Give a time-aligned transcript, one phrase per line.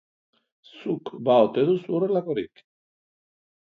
[0.77, 2.69] Zuk ba ote duzu horrelakorik?